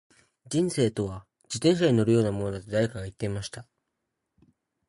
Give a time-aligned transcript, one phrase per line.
[0.49, 3.67] •人生とは、自転車に乗るようなものだと誰かが言っていました。